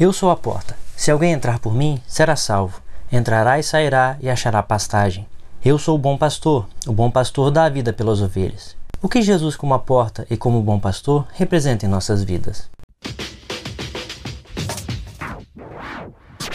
Eu 0.00 0.14
sou 0.14 0.30
a 0.30 0.36
porta. 0.36 0.74
Se 0.96 1.10
alguém 1.10 1.30
entrar 1.30 1.58
por 1.58 1.74
mim, 1.74 2.00
será 2.08 2.34
salvo. 2.34 2.80
Entrará 3.12 3.58
e 3.58 3.62
sairá 3.62 4.16
e 4.18 4.30
achará 4.30 4.62
pastagem. 4.62 5.26
Eu 5.62 5.76
sou 5.76 5.94
o 5.94 5.98
bom 5.98 6.16
pastor, 6.16 6.66
o 6.86 6.92
bom 6.92 7.10
pastor 7.10 7.50
dá 7.50 7.64
a 7.64 7.68
vida 7.68 7.92
pelas 7.92 8.22
ovelhas. 8.22 8.74
O 9.02 9.10
que 9.10 9.20
Jesus, 9.20 9.56
como 9.56 9.74
a 9.74 9.78
porta 9.78 10.26
e 10.30 10.38
como 10.38 10.62
bom 10.62 10.80
pastor, 10.80 11.26
representa 11.34 11.84
em 11.84 11.88
nossas 11.90 12.24
vidas? 12.24 12.70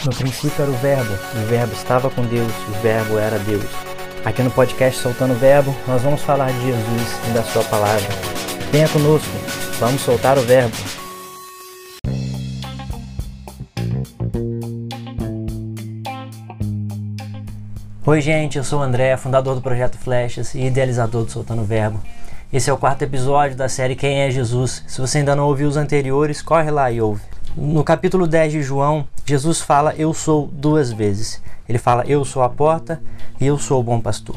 No 0.04 0.12
princípio 0.12 0.62
era 0.62 0.70
o 0.72 0.76
Verbo, 0.78 1.12
e 1.36 1.38
o 1.38 1.46
Verbo 1.46 1.72
estava 1.72 2.10
com 2.10 2.22
Deus, 2.22 2.52
e 2.66 2.70
o 2.72 2.82
Verbo 2.82 3.16
era 3.16 3.38
Deus. 3.38 3.70
Aqui 4.24 4.42
no 4.42 4.50
podcast 4.50 5.00
Soltando 5.00 5.34
o 5.34 5.38
Verbo, 5.38 5.72
nós 5.86 6.02
vamos 6.02 6.20
falar 6.22 6.50
de 6.50 6.66
Jesus 6.66 7.28
e 7.28 7.30
da 7.30 7.44
Sua 7.44 7.62
palavra. 7.62 8.08
Venha 8.72 8.88
conosco, 8.88 9.30
vamos 9.78 10.00
soltar 10.00 10.36
o 10.36 10.42
Verbo. 10.42 11.05
Oi, 18.08 18.20
gente, 18.20 18.56
eu 18.56 18.62
sou 18.62 18.78
o 18.78 18.82
André, 18.84 19.16
fundador 19.16 19.56
do 19.56 19.60
Projeto 19.60 19.98
Flechas 19.98 20.54
e 20.54 20.60
idealizador 20.60 21.24
do 21.24 21.30
Soltando 21.32 21.64
Verbo. 21.64 22.00
Esse 22.52 22.70
é 22.70 22.72
o 22.72 22.78
quarto 22.78 23.02
episódio 23.02 23.56
da 23.56 23.68
série 23.68 23.96
Quem 23.96 24.20
é 24.20 24.30
Jesus. 24.30 24.84
Se 24.86 25.00
você 25.00 25.18
ainda 25.18 25.34
não 25.34 25.48
ouviu 25.48 25.66
os 25.66 25.76
anteriores, 25.76 26.40
corre 26.40 26.70
lá 26.70 26.88
e 26.88 27.00
ouve. 27.00 27.22
No 27.56 27.82
capítulo 27.82 28.28
10 28.28 28.52
de 28.52 28.62
João, 28.62 29.08
Jesus 29.24 29.60
fala 29.60 29.92
eu 29.98 30.14
sou 30.14 30.46
duas 30.46 30.92
vezes. 30.92 31.42
Ele 31.68 31.78
fala 31.78 32.04
eu 32.06 32.24
sou 32.24 32.44
a 32.44 32.48
porta 32.48 33.02
e 33.40 33.46
eu 33.48 33.58
sou 33.58 33.80
o 33.80 33.82
bom 33.82 34.00
pastor. 34.00 34.36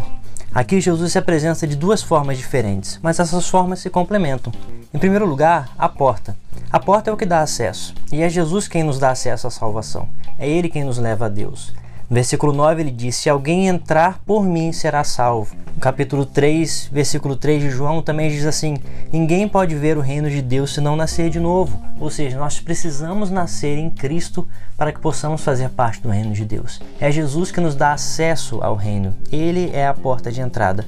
Aqui 0.52 0.82
Jesus 0.82 1.12
se 1.12 1.20
apresenta 1.20 1.68
de 1.68 1.76
duas 1.76 2.02
formas 2.02 2.40
diferentes, 2.40 3.00
mas 3.04 3.20
essas 3.20 3.48
formas 3.48 3.82
se 3.82 3.90
complementam. 3.92 4.52
Em 4.92 4.98
primeiro 4.98 5.28
lugar, 5.28 5.70
a 5.78 5.88
porta. 5.88 6.36
A 6.72 6.80
porta 6.80 7.12
é 7.12 7.14
o 7.14 7.18
que 7.18 7.26
dá 7.26 7.42
acesso, 7.42 7.94
e 8.12 8.24
é 8.24 8.30
Jesus 8.30 8.68
quem 8.68 8.82
nos 8.82 8.98
dá 8.98 9.12
acesso 9.12 9.46
à 9.46 9.52
salvação. 9.52 10.10
É 10.40 10.50
ele 10.50 10.70
quem 10.70 10.84
nos 10.84 10.98
leva 10.98 11.28
a 11.28 11.30
Deus. 11.30 11.72
Versículo 12.10 12.52
9 12.52 12.82
ele 12.82 12.92
diz: 12.92 13.16
Se 13.16 13.30
alguém 13.30 13.68
entrar 13.68 14.20
por 14.26 14.44
mim, 14.44 14.72
será 14.72 15.04
salvo. 15.04 15.56
No 15.76 15.80
capítulo 15.80 16.26
3, 16.26 16.90
versículo 16.92 17.36
3 17.36 17.62
de 17.62 17.70
João 17.70 18.02
também 18.02 18.32
diz 18.32 18.48
assim: 18.48 18.78
Ninguém 19.14 19.48
pode 19.48 19.76
ver 19.76 19.96
o 19.96 20.02
reino 20.02 20.28
de 20.28 20.42
Deus 20.42 20.74
se 20.74 20.82
não 20.82 20.96
nascer 20.96 21.30
de 21.30 21.40
novo. 21.40 21.80
Ou 22.00 22.10
seja, 22.10 22.40
nós 22.40 22.60
precisamos 22.60 23.30
nascer 23.30 23.78
em 23.78 23.92
Cristo 23.92 24.48
para 24.76 24.92
que 24.92 25.00
possamos 25.00 25.44
fazer 25.44 25.70
parte 25.70 26.02
do 26.02 26.10
reino 26.10 26.34
de 26.34 26.44
Deus. 26.44 26.82
É 27.00 27.12
Jesus 27.12 27.52
que 27.52 27.62
nos 27.62 27.76
dá 27.76 27.94
acesso 27.94 28.60
ao 28.64 28.74
reino. 28.74 29.16
Ele 29.32 29.70
é 29.72 29.86
a 29.86 29.94
porta 29.94 30.32
de 30.32 30.42
entrada. 30.42 30.88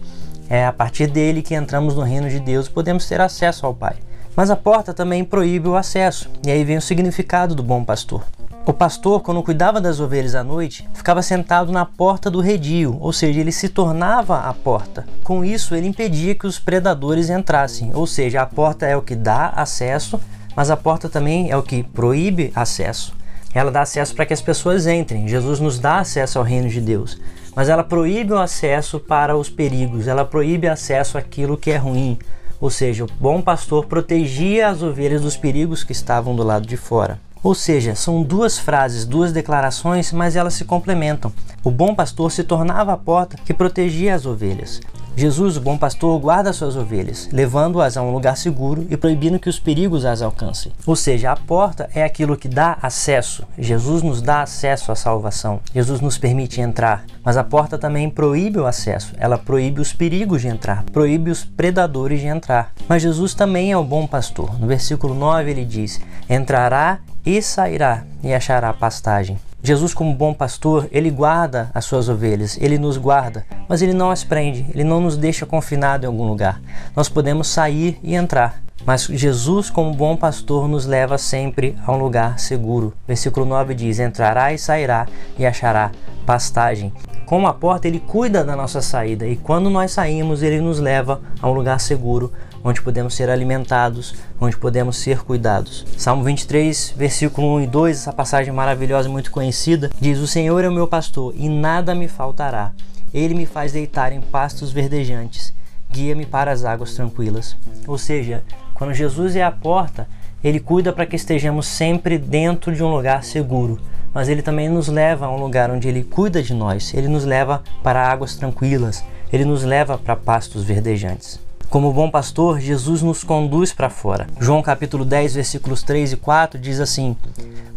É 0.50 0.66
a 0.66 0.74
partir 0.74 1.06
dele 1.06 1.44
que 1.44 1.54
entramos 1.54 1.94
no 1.94 2.02
reino 2.02 2.30
de 2.30 2.40
Deus 2.40 2.66
e 2.66 2.72
podemos 2.72 3.08
ter 3.08 3.22
acesso 3.22 3.68
ao 3.68 3.76
Pai. 3.76 3.96
Mas 4.36 4.50
a 4.50 4.56
porta 4.56 4.92
também 4.92 5.24
proíbe 5.24 5.68
o 5.68 5.76
acesso. 5.76 6.32
E 6.44 6.50
aí 6.50 6.64
vem 6.64 6.78
o 6.78 6.82
significado 6.82 7.54
do 7.54 7.62
bom 7.62 7.84
pastor. 7.84 8.24
O 8.64 8.72
pastor, 8.72 9.22
quando 9.22 9.42
cuidava 9.42 9.82
das 9.82 10.00
ovelhas 10.00 10.36
à 10.36 10.44
noite, 10.44 10.88
ficava 10.94 11.24
sentado 11.24 11.72
na 11.72 11.84
porta 11.84 12.30
do 12.30 12.40
redil, 12.40 12.96
ou 13.02 13.12
seja, 13.12 13.40
ele 13.40 13.52
se 13.52 13.68
tornava 13.68 14.42
a 14.42 14.54
porta. 14.54 15.08
Com 15.24 15.44
isso, 15.44 15.74
ele 15.74 15.88
impedia 15.88 16.36
que 16.36 16.46
os 16.46 16.60
predadores 16.60 17.32
entrassem, 17.32 17.90
ou 17.96 18.06
seja, 18.06 18.40
a 18.40 18.46
porta 18.46 18.86
é 18.86 18.96
o 18.96 19.02
que 19.02 19.16
dá 19.16 19.48
acesso, 19.56 20.22
mas 20.56 20.70
a 20.70 20.78
porta 20.78 21.10
também 21.10 21.50
é 21.50 21.58
o 21.58 21.64
que 21.64 21.82
proíbe 21.82 22.52
acesso. 22.54 23.16
Ela 23.52 23.72
dá 23.72 23.82
acesso 23.82 24.14
para 24.14 24.28
que 24.28 24.34
as 24.34 24.42
pessoas 24.42 24.86
entrem. 24.86 25.28
Jesus 25.28 25.60
nos 25.60 25.80
dá 25.80 25.98
acesso 25.98 26.38
ao 26.38 26.46
reino 26.46 26.70
de 26.70 26.80
Deus, 26.80 27.18
mas 27.56 27.68
ela 27.68 27.84
proíbe 27.84 28.34
o 28.34 28.38
acesso 28.38 29.00
para 29.00 29.36
os 29.36 29.50
perigos, 29.50 30.08
ela 30.08 30.24
proíbe 30.24 30.68
acesso 30.68 31.18
àquilo 31.18 31.58
que 31.58 31.72
é 31.72 31.78
ruim. 31.78 32.20
Ou 32.60 32.70
seja, 32.70 33.06
o 33.06 33.10
bom 33.20 33.42
pastor 33.42 33.88
protegia 33.88 34.68
as 34.68 34.84
ovelhas 34.84 35.22
dos 35.22 35.36
perigos 35.36 35.84
que 35.84 35.94
estavam 35.94 36.36
do 36.36 36.44
lado 36.44 36.68
de 36.68 36.78
fora. 36.78 37.20
Ou 37.44 37.56
seja, 37.56 37.96
são 37.96 38.22
duas 38.22 38.60
frases, 38.60 39.06
duas 39.06 39.32
declarações, 39.32 40.12
mas 40.12 40.36
elas 40.36 40.54
se 40.54 40.64
complementam. 40.64 41.34
O 41.64 41.72
bom 41.72 41.96
pastor 41.96 42.32
se 42.32 42.44
tornava 42.44 42.94
a 42.94 42.98
porta 42.98 43.38
que 43.44 43.54
protegia 43.54 44.14
as 44.14 44.26
ovelhas. 44.26 44.80
Jesus, 45.16 45.58
o 45.58 45.62
bom 45.62 45.78
pastor, 45.78 46.18
guarda 46.20 46.54
suas 46.54 46.76
ovelhas, 46.76 47.30
levando-as 47.32 47.98
a 47.98 48.02
um 48.02 48.12
lugar 48.12 48.38
seguro 48.38 48.88
e 48.90 48.96
proibindo 48.96 49.40
que 49.40 49.50
os 49.50 49.60
perigos 49.60 50.06
as 50.06 50.22
alcancem. 50.22 50.72
Ou 50.86 50.96
seja, 50.96 51.32
a 51.32 51.36
porta 51.36 51.90
é 51.94 52.04
aquilo 52.04 52.38
que 52.38 52.48
dá 52.48 52.78
acesso. 52.82 53.46
Jesus 53.58 54.02
nos 54.02 54.22
dá 54.22 54.42
acesso 54.42 54.92
à 54.92 54.96
salvação. 54.96 55.60
Jesus 55.76 56.00
nos 56.00 56.18
permite 56.18 56.62
entrar. 56.62 57.06
Mas 57.24 57.38
a 57.38 57.44
porta 57.44 57.78
também 57.78 58.10
proíbe 58.10 58.60
o 58.60 58.66
acesso. 58.66 59.14
Ela 59.18 59.38
proíbe 59.38 59.82
os 59.82 59.94
perigos 59.94 60.42
de 60.42 60.48
entrar, 60.48 60.84
proíbe 60.92 61.30
os 61.30 61.44
predadores 61.44 62.22
de 62.22 62.28
entrar. 62.28 62.72
Mas 62.88 63.04
Jesus 63.04 63.34
também 63.34 63.72
é 63.72 63.78
o 63.78 63.84
bom 63.84 64.08
pastor. 64.08 64.60
No 64.60 64.66
versículo 64.66 65.14
9 65.14 65.52
ele 65.52 65.66
diz: 65.66 66.00
Entrará 66.30 67.00
e 67.26 67.42
sairá 67.42 68.04
e 68.24 68.34
achará 68.34 68.74
pastagem. 68.74 69.38
Jesus, 69.64 69.94
como 69.94 70.14
bom 70.16 70.34
pastor, 70.34 70.88
ele 70.92 71.12
guarda 71.12 71.70
as 71.74 71.86
suas 71.86 72.10
ovelhas, 72.10 72.58
ele 72.60 72.80
nos 72.80 72.98
guarda, 72.98 73.46
mas 73.70 73.82
ele 73.84 73.94
não 73.94 74.10
as 74.10 74.24
prende, 74.24 74.66
ele 74.74 74.84
não 74.84 75.00
nos 75.00 75.16
deixa 75.16 75.46
confinado 75.46 76.04
em 76.04 76.08
algum 76.08 76.28
lugar. 76.28 76.60
Nós 76.96 77.08
podemos 77.08 77.48
sair 77.48 78.00
e 78.02 78.16
entrar, 78.16 78.60
mas 78.86 79.06
Jesus, 79.06 79.70
como 79.70 79.94
bom 79.94 80.16
pastor, 80.16 80.68
nos 80.68 80.86
leva 80.86 81.18
sempre 81.18 81.76
a 81.86 81.92
um 81.92 81.98
lugar 81.98 82.40
seguro. 82.40 82.94
Versículo 83.08 83.46
9 83.46 83.74
diz: 83.74 84.00
Entrará 84.00 84.54
e 84.54 84.58
sairá 84.58 85.08
e 85.38 85.46
achará 85.46 85.92
pastagem. 86.26 86.92
Com 87.26 87.48
a 87.48 87.54
porta, 87.54 87.88
ele 87.88 88.00
cuida 88.00 88.44
da 88.44 88.56
nossa 88.56 88.82
saída 88.82 89.26
e 89.26 89.38
quando 89.38 89.70
nós 89.70 89.92
saímos, 89.92 90.44
ele 90.44 90.60
nos 90.60 90.80
leva 90.80 91.22
a 91.42 91.50
um 91.50 91.54
lugar 91.54 91.80
seguro 91.80 92.32
onde 92.64 92.82
podemos 92.82 93.14
ser 93.14 93.30
alimentados, 93.30 94.16
onde 94.40 94.58
podemos 94.58 94.98
ser 94.98 95.20
cuidados. 95.20 95.86
Salmo 95.98 96.24
23, 96.24 96.94
versículo 96.96 97.56
1 97.56 97.62
e 97.62 97.68
2, 97.68 97.98
essa 97.98 98.14
passagem 98.14 98.54
maravilhosa, 98.54 99.10
muito 99.10 99.32
conhecida, 99.32 99.90
diz: 100.00 100.20
O 100.20 100.28
Senhor 100.28 100.64
é 100.64 100.70
o 100.70 100.74
meu 100.74 100.88
pastor 100.88 101.34
e 101.36 101.50
nada 101.50 101.96
me 101.96 102.08
faltará. 102.08 102.74
Ele 103.14 103.34
me 103.34 103.46
faz 103.46 103.74
deitar 103.74 104.14
em 104.14 104.22
pastos 104.22 104.72
verdejantes, 104.72 105.54
guia-me 105.90 106.26
para 106.26 106.52
as 106.52 106.64
águas 106.64 106.94
tranquilas. 106.94 107.58
Ou 107.86 107.98
seja, 107.98 108.44
quando 108.82 108.96
Jesus 108.96 109.36
é 109.36 109.44
a 109.44 109.52
porta, 109.52 110.08
ele 110.44 110.60
cuida 110.60 110.92
para 110.92 111.06
que 111.06 111.16
estejamos 111.16 111.68
sempre 111.68 112.18
dentro 112.18 112.74
de 112.74 112.84
um 112.84 112.90
lugar 112.90 113.24
seguro, 113.24 113.80
mas 114.12 114.28
ele 114.28 114.42
também 114.42 114.68
nos 114.70 114.88
leva 114.88 115.28
a 115.28 115.32
um 115.32 115.40
lugar 115.40 115.70
onde 115.70 115.88
ele 115.88 116.04
cuida 116.04 116.42
de 116.42 116.52
nós, 116.52 116.92
ele 116.96 117.08
nos 117.08 117.24
leva 117.24 117.62
para 117.84 118.12
águas 118.12 118.36
tranquilas, 118.36 119.06
ele 119.32 119.46
nos 119.46 119.64
leva 119.64 120.00
para 120.00 120.16
pastos 120.16 120.64
verdejantes. 120.64 121.51
Como 121.72 121.94
bom 121.94 122.12
pastor, 122.12 122.60
Jesus 122.60 123.02
nos 123.02 123.24
conduz 123.24 123.72
para 123.72 123.90
fora. 123.90 124.28
João 124.42 124.62
capítulo 124.62 125.06
10, 125.06 125.36
versículos 125.36 125.82
3 125.84 126.12
e 126.12 126.18
4 126.18 126.60
diz 126.60 126.82
assim: 126.82 127.16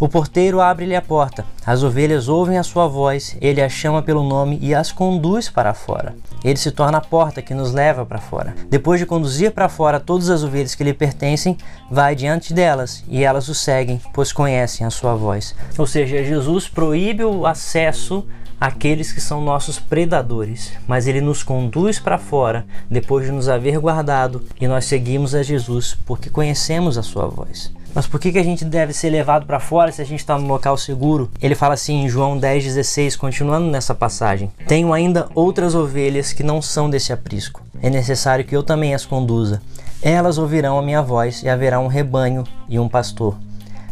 O 0.01 0.09
porteiro 0.09 0.61
abre-lhe 0.61 0.97
a 0.97 1.01
porta, 1.01 1.47
as 1.65 1.85
ovelhas 1.85 2.27
ouvem 2.27 2.59
a 2.59 2.65
sua 2.65 2.89
voz, 2.89 3.37
ele 3.41 3.63
as 3.63 3.71
chama 3.71 4.03
pelo 4.03 4.25
nome 4.25 4.59
e 4.61 4.75
as 4.75 4.91
conduz 4.91 5.49
para 5.49 5.73
fora. 5.73 6.13
Ele 6.43 6.57
se 6.57 6.73
torna 6.73 6.99
a 6.99 7.01
porta 7.01 7.41
que 7.41 7.55
nos 7.55 7.73
leva 7.73 8.05
para 8.05 8.19
fora. 8.19 8.57
Depois 8.69 8.99
de 8.99 9.07
conduzir 9.07 9.53
para 9.53 9.69
fora 9.69 10.01
todas 10.01 10.29
as 10.29 10.43
ovelhas 10.43 10.75
que 10.75 10.83
lhe 10.83 10.93
pertencem, 10.93 11.57
vai 11.89 12.17
diante 12.17 12.53
delas 12.53 13.05
e 13.07 13.23
elas 13.23 13.49
o 13.49 13.55
seguem, 13.55 14.01
pois 14.13 14.33
conhecem 14.33 14.85
a 14.85 14.91
sua 14.91 15.15
voz. 15.15 15.55
Ou 15.79 15.87
seja, 15.87 16.25
Jesus 16.25 16.67
proíbe 16.69 17.23
o 17.23 17.47
acesso 17.47 18.27
aqueles 18.65 19.13
que 19.13 19.21
são 19.21 19.43
nossos 19.43 19.79
predadores, 19.79 20.73
mas 20.89 21.07
ele 21.07 21.21
nos 21.21 21.43
conduz 21.43 21.99
para 21.99 22.17
fora 22.17 22.65
depois 22.91 23.27
de 23.27 23.31
nos 23.31 23.47
haver 23.47 23.79
guardado 23.79 24.43
e 24.59 24.67
nós 24.67 24.87
seguimos 24.87 25.35
a 25.35 25.43
Jesus 25.43 25.95
porque 26.07 26.31
conhecemos 26.31 26.97
a 26.97 27.03
sua 27.03 27.27
voz. 27.27 27.71
Mas 27.95 28.07
por 28.07 28.19
que, 28.19 28.33
que 28.33 28.39
a 28.39 28.43
gente 28.43 28.65
deve 28.65 28.95
ser 28.95 29.11
levado 29.11 29.45
para 29.45 29.61
fora 29.61 29.93
se 29.93 30.01
a 30.01 30.05
gente 30.05 30.21
está 30.21 30.39
no 30.39 30.49
local 30.49 30.79
seguro? 30.79 31.31
Ele 31.43 31.55
fala 31.55 31.75
assim 31.75 32.05
em 32.05 32.09
João 32.09 32.41
10,16, 32.41 33.19
continuando 33.19 33.71
nessa 33.71 33.95
passagem: 33.95 34.51
Tenho 34.67 34.95
ainda 34.95 35.29
outras 35.35 35.75
ovelhas 35.75 36.33
que 36.33 36.43
não 36.43 36.63
são 36.63 36.89
desse 36.89 37.13
aprisco. 37.13 37.61
É 37.83 37.91
necessário 37.91 38.47
que 38.47 38.57
eu 38.57 38.63
também 38.63 38.95
as 38.95 39.05
conduza. 39.05 39.61
Elas 40.01 40.39
ouvirão 40.39 40.79
a 40.79 40.83
minha 40.83 41.03
voz 41.03 41.43
e 41.43 41.51
haverá 41.51 41.79
um 41.79 41.87
rebanho 41.87 42.45
e 42.67 42.79
um 42.79 42.89
pastor. 42.89 43.37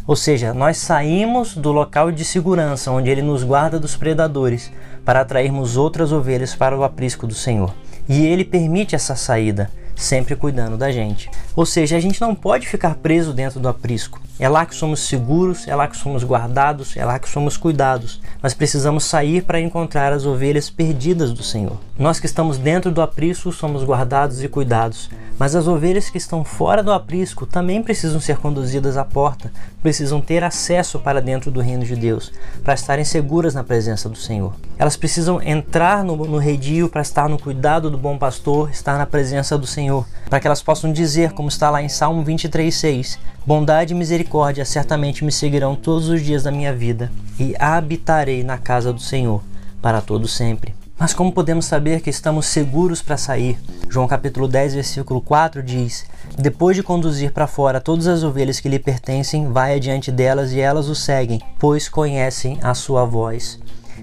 Ou 0.07 0.17
seja, 0.17 0.53
nós 0.53 0.79
saímos 0.79 1.57
do 1.57 1.71
local 1.71 2.11
de 2.11 2.25
segurança 2.25 2.91
onde 2.91 3.09
ele 3.09 3.23
nos 3.23 3.45
guarda 3.45 3.79
dos 3.79 3.97
predadores 3.97 4.73
para 5.05 5.21
atrairmos 5.21 5.77
outras 5.77 6.11
ovelhas 6.11 6.55
para 6.55 6.77
o 6.77 6.83
aprisco 6.83 7.27
do 7.27 7.35
Senhor. 7.35 7.73
E 8.09 8.27
ele 8.27 8.45
permite 8.45 8.97
essa 8.97 9.15
saída, 9.15 9.71
sempre 9.95 10.35
cuidando 10.35 10.77
da 10.77 10.91
gente. 10.91 11.31
Ou 11.55 11.67
seja, 11.67 11.97
a 11.97 12.01
gente 12.01 12.21
não 12.21 12.35
pode 12.35 12.67
ficar 12.67 12.95
preso 12.97 13.33
dentro 13.33 13.61
do 13.61 13.69
aprisco. 13.69 14.21
É 14.39 14.49
lá 14.49 14.65
que 14.65 14.75
somos 14.75 15.01
seguros, 15.07 15.69
é 15.69 15.77
lá 15.77 15.87
que 15.87 15.97
somos 15.97 16.25
guardados, 16.25 16.97
é 16.97 17.05
lá 17.05 17.19
que 17.19 17.29
somos 17.29 17.57
cuidados. 17.57 18.21
Mas 18.41 18.55
precisamos 18.55 19.05
sair 19.05 19.43
para 19.43 19.61
encontrar 19.61 20.13
as 20.13 20.25
ovelhas 20.25 20.71
perdidas 20.71 21.33
do 21.33 21.43
Senhor. 21.43 21.79
Nós 21.99 22.19
que 22.19 22.27
estamos 22.27 22.59
dentro 22.59 22.91
do 22.91 23.03
aprisco 23.03 23.53
somos 23.53 23.85
guardados 23.85 24.43
e 24.43 24.49
cuidados, 24.49 25.11
mas 25.39 25.55
as 25.55 25.69
ovelhas 25.69 26.09
que 26.09 26.19
estão 26.19 26.43
fora 26.43 26.83
do 26.83 26.93
aprisco 26.93 27.47
também 27.47 27.83
precisam 27.83 28.21
ser 28.21 28.39
conduzidas 28.39 28.97
à 28.97 29.05
porta, 29.05 29.53
precisam 29.83 30.21
ter 30.21 30.43
acesso 30.43 30.99
para 30.99 31.21
dentro 31.21 31.51
do 31.51 31.61
reino 31.61 31.85
de 31.85 31.95
Deus, 31.95 32.33
para 32.65 32.75
estarem 32.75 33.05
seguras 33.05 33.55
na 33.55 33.63
presença 33.63 34.09
do 34.09 34.17
Senhor. 34.17 34.55
Elas 34.79 34.97
precisam 34.97 35.41
entrar 35.41 36.03
no, 36.03 36.17
no 36.17 36.39
redil 36.39 36.89
para 36.89 37.03
estar 37.03 37.29
no 37.29 37.39
cuidado 37.39 37.91
do 37.91 37.99
bom 37.99 38.19
pastor, 38.19 38.71
estar 38.71 38.99
na 38.99 39.07
presença 39.07 39.57
do 39.57 39.67
Senhor, 39.67 40.07
para 40.29 40.41
que 40.41 40.47
elas 40.47 40.63
possam 40.63 40.93
dizer 40.93 41.33
como 41.43 41.49
está 41.49 41.71
lá 41.71 41.83
em 41.83 41.89
Salmo 41.89 42.23
23:6. 42.23 43.19
Bondade 43.45 43.93
e 43.93 43.97
misericórdia 43.97 44.65
certamente 44.65 45.25
me 45.25 45.33
seguirão 45.33 45.75
todos 45.75 46.09
os 46.09 46.23
dias 46.23 46.45
da 46.45 46.53
minha 46.53 46.73
vida, 46.73 47.11
e 47.37 47.53
habitarei 47.59 48.45
na 48.45 48.59
casa 48.59 48.93
do 48.93 49.01
Senhor 49.01 49.43
para 49.81 50.01
todo 50.01 50.29
sempre. 50.29 50.73
Mas 50.97 51.13
como 51.13 51.33
podemos 51.33 51.65
saber 51.65 52.01
que 52.01 52.11
estamos 52.11 52.47
seguros 52.47 53.03
para 53.03 53.17
sair? 53.17 53.59
João 53.91 54.07
capítulo 54.07 54.47
10, 54.47 54.75
versículo 54.75 55.21
4 55.21 55.65
diz: 55.65 56.07
Depois 56.39 56.77
de 56.77 56.85
conduzir 56.85 57.33
para 57.33 57.49
fora 57.49 57.81
todas 57.81 58.07
as 58.07 58.23
ovelhas 58.23 58.61
que 58.61 58.69
lhe 58.69 58.79
pertencem, 58.79 59.51
vai 59.51 59.75
adiante 59.75 60.13
delas 60.13 60.53
e 60.53 60.61
elas 60.61 60.87
o 60.87 60.95
seguem, 60.95 61.43
pois 61.59 61.89
conhecem 61.89 62.57
a 62.63 62.73
sua 62.73 63.05
voz. 63.05 63.59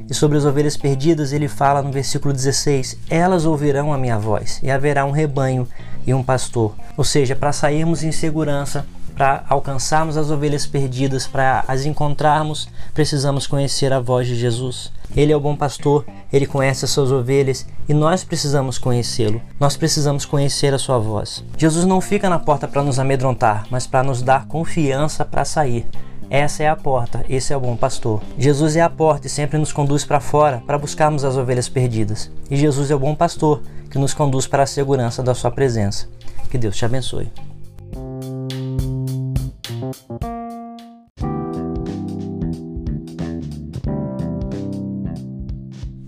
E 0.10 0.14
sobre 0.14 0.38
as 0.38 0.44
ovelhas 0.44 0.76
perdidas, 0.76 1.32
ele 1.32 1.48
fala 1.48 1.82
no 1.82 1.90
versículo 1.90 2.34
16: 2.34 2.98
Elas 3.10 3.46
ouvirão 3.46 3.94
a 3.94 3.98
minha 3.98 4.20
voz, 4.20 4.60
e 4.62 4.70
haverá 4.70 5.06
um 5.06 5.12
rebanho 5.12 5.66
e 6.06 6.13
um 6.13 6.24
pastor. 6.24 6.75
Ou 6.98 7.04
seja, 7.04 7.36
para 7.36 7.51
sairmos 7.51 8.04
em 8.04 8.12
segurança, 8.12 8.86
para 9.19 9.44
alcançarmos 9.50 10.16
as 10.16 10.31
ovelhas 10.31 10.66
perdidas, 10.66 11.28
para 11.28 11.66
as 11.68 11.86
encontrarmos, 11.86 12.69
precisamos 12.94 13.46
conhecer 13.46 13.92
a 13.92 14.00
voz 14.00 14.25
de 14.25 14.36
Jesus. 14.36 14.94
Ele 15.13 15.34
é 15.34 15.36
o 15.36 15.42
bom 15.42 15.57
pastor, 15.57 16.06
ele 16.31 16.46
conhece 16.46 16.86
as 16.86 16.92
suas 16.92 17.12
ovelhas 17.12 17.66
e 17.90 17.94
nós 17.94 18.24
precisamos 18.24 18.78
conhecê-lo. 18.78 19.42
Nós 19.60 19.75
precisamos 19.75 20.24
conhecer 20.24 20.74
a 20.74 20.80
sua 20.80 21.00
voz. 21.00 21.44
Jesus 21.57 21.86
não 21.86 22.00
fica 22.00 22.30
na 22.30 22.40
porta 22.40 22.66
para 22.66 22.81
nos 22.81 22.98
amedrontar, 22.98 23.66
mas 23.69 23.86
para 23.86 24.04
nos 24.04 24.22
dar 24.22 24.45
confiança 24.45 25.25
para 25.25 25.44
sair. 25.44 25.86
Essa 26.30 26.62
é 26.62 26.68
a 26.68 26.76
porta, 26.76 27.26
esse 27.28 27.52
é 27.52 27.58
o 27.58 27.60
bom 27.60 27.76
pastor. 27.76 28.22
Jesus 28.38 28.76
é 28.76 28.81
a 28.81 28.90
porta 28.90 29.26
e 29.26 29.30
sempre 29.30 29.58
nos 29.58 29.74
conduz 29.74 30.06
para 30.06 30.20
fora 30.20 30.62
para 30.64 30.78
buscarmos 30.78 31.26
as 31.26 31.36
ovelhas 31.36 31.68
perdidas. 31.68 32.31
E 32.52 32.56
Jesus 32.56 32.92
é 32.92 32.96
o 32.96 33.00
bom 33.00 33.16
pastor 33.16 33.64
que 33.90 33.98
nos 33.98 34.14
conduz 34.14 34.46
para 34.46 34.62
a 34.62 34.68
segurança 34.68 35.24
da 35.24 35.34
sua 35.34 35.50
presença. 35.50 36.08
Que 36.52 36.58
Deus 36.58 36.78
te 36.78 36.86
abençoe. 36.86 37.31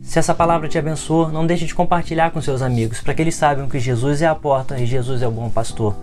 Se 0.03 0.19
essa 0.19 0.35
palavra 0.35 0.67
te 0.67 0.77
abençoou, 0.77 1.31
não 1.31 1.47
deixe 1.47 1.65
de 1.65 1.73
compartilhar 1.73 2.29
com 2.29 2.41
seus 2.41 2.61
amigos, 2.61 3.01
para 3.01 3.15
que 3.15 3.23
eles 3.23 3.33
saibam 3.33 3.67
que 3.67 3.79
Jesus 3.79 4.21
é 4.21 4.27
a 4.27 4.35
porta 4.35 4.77
e 4.77 4.85
Jesus 4.85 5.23
é 5.23 5.27
o 5.27 5.31
bom 5.31 5.49
pastor. 5.49 5.95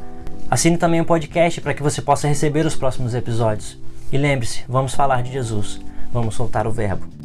Assine 0.51 0.77
também 0.77 1.01
o 1.01 1.05
podcast 1.05 1.61
para 1.61 1.75
que 1.75 1.83
você 1.83 2.03
possa 2.03 2.27
receber 2.27 2.67
os 2.67 2.75
próximos 2.75 3.15
episódios. 3.15 3.79
E 4.11 4.17
lembre-se, 4.17 4.65
vamos 4.67 4.95
falar 4.95 5.23
de 5.23 5.31
Jesus, 5.31 5.81
vamos 6.13 6.35
soltar 6.35 6.67
o 6.67 6.73
verbo. 6.73 7.18